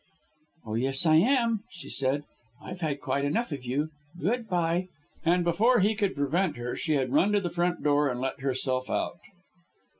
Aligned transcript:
"Oh, 0.65 0.73
yes, 0.73 1.05
I 1.05 1.17
am," 1.17 1.59
she 1.69 1.87
said. 1.87 2.23
"I've 2.59 2.81
had 2.81 2.99
quite 3.01 3.23
enough 3.23 3.51
of 3.51 3.63
you! 3.65 3.91
Good 4.19 4.49
bye!" 4.49 4.87
And 5.23 5.43
before 5.43 5.81
he 5.81 5.93
could 5.93 6.15
prevent 6.15 6.57
her, 6.57 6.75
she 6.75 6.93
had 6.93 7.13
run 7.13 7.31
to 7.33 7.39
the 7.39 7.51
front 7.51 7.83
door 7.83 8.09
and 8.09 8.19
let 8.19 8.39
herself 8.39 8.89
out. 8.89 9.19